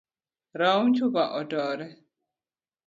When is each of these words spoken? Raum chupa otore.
Raum 0.59 0.87
chupa 0.95 1.23
otore. 1.39 1.87